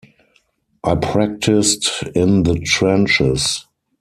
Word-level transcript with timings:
I 0.83 0.95
practised 0.95 1.87
in 2.15 2.41
the 2.41 2.57
trenches. 2.59 3.67